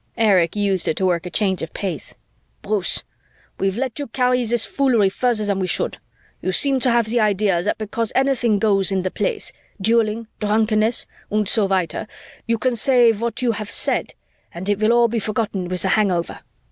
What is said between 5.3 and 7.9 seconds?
than we should. You seem to have the idea that